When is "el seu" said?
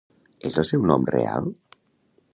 0.61-0.87